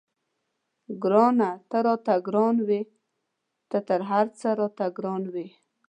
[1.03, 2.81] ګرانه ته راته ګران وې
[3.87, 5.47] تر هر څه راته ګران وې.